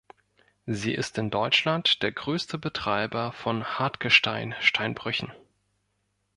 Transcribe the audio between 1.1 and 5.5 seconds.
in Deutschland der größte Betreiber von Hartgestein-Steinbrüchen.